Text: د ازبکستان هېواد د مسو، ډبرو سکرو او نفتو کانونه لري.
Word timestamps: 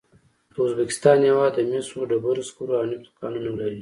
د 0.53 0.53
ازبکستان 0.67 1.17
هېواد 1.29 1.51
د 1.55 1.59
مسو، 1.69 1.99
ډبرو 2.09 2.47
سکرو 2.49 2.73
او 2.79 2.85
نفتو 2.91 3.11
کانونه 3.21 3.49
لري. 3.57 3.69